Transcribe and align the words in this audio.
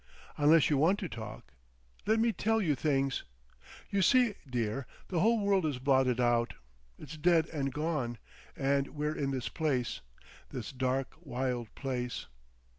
Unless 0.35 0.71
you 0.71 0.77
want 0.79 0.97
to 0.97 1.07
talk.... 1.07 1.53
Let 2.07 2.19
me 2.19 2.33
tell 2.33 2.59
you 2.59 2.73
things! 2.73 3.23
You 3.91 4.01
see, 4.01 4.33
dear, 4.49 4.87
the 5.09 5.19
whole 5.19 5.39
world 5.39 5.63
is 5.63 5.77
blotted 5.77 6.19
out—it's 6.19 7.17
dead 7.17 7.45
and 7.49 7.71
gone, 7.71 8.17
and 8.55 8.95
we're 8.95 9.15
in 9.15 9.29
this 9.29 9.47
place. 9.47 10.01
This 10.49 10.71
dark 10.71 11.13
wild 11.23 11.75
place.... 11.75 12.25